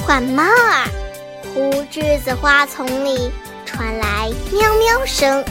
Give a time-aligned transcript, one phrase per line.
[0.00, 0.88] 换猫儿。
[1.52, 3.30] 胡栀子花丛里
[3.64, 5.44] 传来喵喵声。